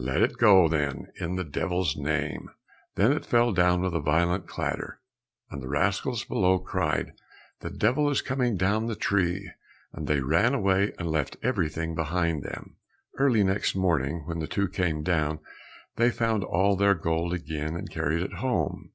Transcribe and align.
"Let 0.00 0.22
it 0.22 0.38
go, 0.38 0.66
then, 0.66 1.12
in 1.20 1.36
the 1.36 1.44
devil's 1.44 1.94
name." 1.94 2.48
Then 2.94 3.12
it 3.12 3.26
fell 3.26 3.52
down 3.52 3.82
with 3.82 3.94
a 3.94 4.00
violent 4.00 4.46
clatter, 4.46 5.02
and 5.50 5.60
the 5.62 5.68
rascals 5.68 6.24
below 6.24 6.58
cried, 6.58 7.12
"The 7.60 7.68
devil 7.68 8.08
is 8.08 8.22
coming 8.22 8.56
down 8.56 8.86
the 8.86 8.96
tree!" 8.96 9.50
and 9.92 10.06
they 10.06 10.20
ran 10.20 10.54
away 10.54 10.94
and 10.98 11.10
left 11.10 11.36
everything 11.42 11.94
behind 11.94 12.42
them. 12.44 12.76
Early 13.18 13.44
next 13.44 13.74
morning, 13.74 14.22
when 14.24 14.38
the 14.38 14.46
two 14.46 14.68
came 14.68 15.02
down 15.02 15.38
they 15.96 16.10
found 16.10 16.44
all 16.44 16.74
their 16.74 16.94
gold 16.94 17.34
again, 17.34 17.76
and 17.76 17.90
carried 17.90 18.22
it 18.22 18.32
home. 18.38 18.92